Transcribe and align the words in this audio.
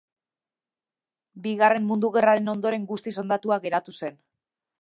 Bigarren 1.43 1.85
Mundu 1.91 2.11
Gerraren 2.17 2.51
ondoren 2.57 2.91
guztiz 2.95 3.17
hondatua 3.25 3.63
geratu 3.67 3.99
zen. 4.03 4.21